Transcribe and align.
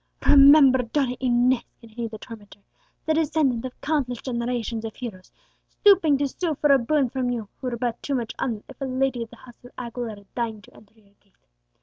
"Remember 0.25 0.79
Donna 0.81 1.15
Inez," 1.19 1.61
continued 1.79 2.09
the 2.09 2.17
tormentor, 2.17 2.61
"the 3.05 3.13
descendant 3.13 3.65
of 3.65 3.79
countless 3.81 4.19
generations 4.23 4.83
of 4.83 4.95
heroes, 4.95 5.31
stooping 5.69 6.17
to 6.17 6.27
sue 6.27 6.55
for 6.55 6.71
a 6.71 6.79
boon 6.79 7.07
from 7.07 7.29
you, 7.29 7.49
who 7.59 7.69
were 7.69 7.77
but 7.77 8.01
too 8.01 8.15
much 8.15 8.33
honoured 8.39 8.63
if 8.67 8.81
a 8.81 8.85
lady 8.85 9.21
of 9.21 9.29
the 9.29 9.35
house 9.35 9.63
of 9.63 9.69
Aguilera 9.77 10.25
deigned 10.35 10.63
to 10.63 10.75
enter 10.75 10.95
your 10.95 11.13
gate. 11.19 11.45